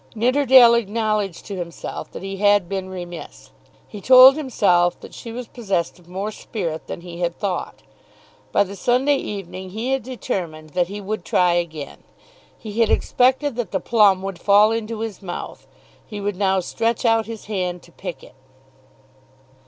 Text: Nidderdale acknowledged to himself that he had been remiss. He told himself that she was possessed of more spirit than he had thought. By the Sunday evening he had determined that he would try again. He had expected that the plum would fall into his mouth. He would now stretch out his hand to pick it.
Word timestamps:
Nidderdale 0.15 0.73
acknowledged 0.73 1.45
to 1.45 1.55
himself 1.55 2.11
that 2.11 2.23
he 2.23 2.37
had 2.37 2.67
been 2.67 2.89
remiss. 2.89 3.51
He 3.87 4.01
told 4.01 4.35
himself 4.35 4.99
that 4.99 5.13
she 5.13 5.31
was 5.31 5.47
possessed 5.47 5.99
of 5.99 6.07
more 6.09 6.31
spirit 6.31 6.87
than 6.87 7.01
he 7.01 7.19
had 7.19 7.37
thought. 7.37 7.83
By 8.51 8.63
the 8.63 8.75
Sunday 8.75 9.17
evening 9.17 9.69
he 9.69 9.91
had 9.91 10.01
determined 10.01 10.71
that 10.71 10.87
he 10.87 10.99
would 10.99 11.23
try 11.23 11.53
again. 11.53 12.01
He 12.57 12.79
had 12.79 12.89
expected 12.89 13.55
that 13.57 13.69
the 13.69 13.79
plum 13.79 14.23
would 14.23 14.39
fall 14.39 14.71
into 14.71 15.01
his 15.01 15.21
mouth. 15.21 15.67
He 16.03 16.19
would 16.19 16.35
now 16.35 16.61
stretch 16.61 17.05
out 17.05 17.27
his 17.27 17.45
hand 17.45 17.83
to 17.83 17.91
pick 17.91 18.23
it. 18.23 18.33